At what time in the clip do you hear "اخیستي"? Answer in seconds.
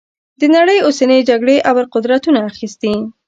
2.51-2.93